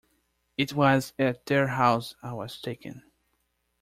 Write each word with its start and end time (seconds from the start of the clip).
It 0.57 0.73
was 0.73 1.13
at 1.19 1.45
their 1.45 1.67
house 1.67 2.15
I 2.23 2.33
was 2.33 2.59
taken. 2.59 3.03